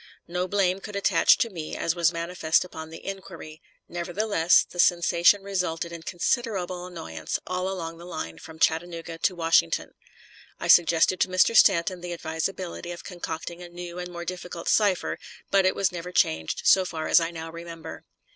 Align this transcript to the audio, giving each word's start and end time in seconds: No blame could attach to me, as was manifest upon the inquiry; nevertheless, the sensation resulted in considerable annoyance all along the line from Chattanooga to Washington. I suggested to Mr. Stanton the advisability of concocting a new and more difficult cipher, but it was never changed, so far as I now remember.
No 0.27 0.47
blame 0.47 0.79
could 0.79 0.95
attach 0.95 1.37
to 1.37 1.51
me, 1.51 1.77
as 1.77 1.93
was 1.95 2.11
manifest 2.11 2.65
upon 2.65 2.89
the 2.89 3.05
inquiry; 3.05 3.61
nevertheless, 3.87 4.65
the 4.67 4.79
sensation 4.79 5.43
resulted 5.43 5.91
in 5.91 6.01
considerable 6.01 6.87
annoyance 6.87 7.37
all 7.45 7.69
along 7.69 7.99
the 7.99 8.05
line 8.05 8.39
from 8.39 8.57
Chattanooga 8.57 9.19
to 9.19 9.35
Washington. 9.35 9.91
I 10.59 10.69
suggested 10.69 11.19
to 11.19 11.27
Mr. 11.27 11.55
Stanton 11.55 12.01
the 12.01 12.13
advisability 12.13 12.91
of 12.91 13.03
concocting 13.03 13.61
a 13.61 13.69
new 13.69 13.99
and 13.99 14.09
more 14.11 14.25
difficult 14.25 14.67
cipher, 14.67 15.19
but 15.51 15.67
it 15.67 15.75
was 15.75 15.91
never 15.91 16.11
changed, 16.11 16.63
so 16.65 16.83
far 16.83 17.07
as 17.07 17.19
I 17.19 17.29
now 17.29 17.51
remember. 17.51 18.03